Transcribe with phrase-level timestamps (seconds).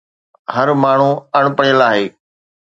[0.55, 2.05] هر ماڻهو اڻ پڙهيل آهي